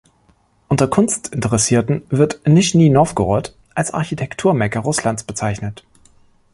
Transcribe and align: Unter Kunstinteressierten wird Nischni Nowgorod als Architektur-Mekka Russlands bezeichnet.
Unter 0.67 0.87
Kunstinteressierten 0.87 2.01
wird 2.09 2.41
Nischni 2.47 2.89
Nowgorod 2.89 3.55
als 3.75 3.93
Architektur-Mekka 3.93 4.79
Russlands 4.79 5.23
bezeichnet. 5.23 5.85